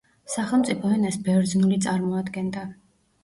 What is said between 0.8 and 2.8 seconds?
ენას ბერძნული წარმოადგენდა.